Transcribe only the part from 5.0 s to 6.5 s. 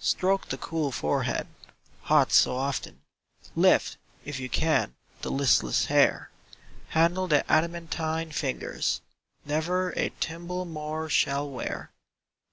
the listless hair;